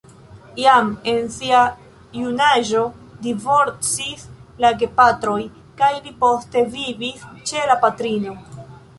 Jam 0.59 0.87
en 1.09 1.17
sia 1.33 1.57
junaĝo 2.21 2.85
divorcis 3.25 4.23
la 4.65 4.71
gepatroj 4.83 5.37
kaj 5.81 5.91
li 6.07 6.15
poste 6.23 6.63
vivis 6.77 7.27
ĉe 7.51 7.67
la 7.73 7.77
patrino. 7.85 8.35